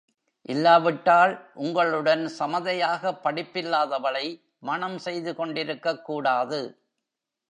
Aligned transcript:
இல்லாவிட்டால், 0.41 1.51
உங்களுடன் 1.53 2.31
சமதையாகப் 2.39 3.25
படிப்பில்லாதவளை 3.25 4.41
மணம் 4.59 4.99
செய்துகொண்டிருக்கக் 5.05 6.01
கூடாது. 6.01 6.77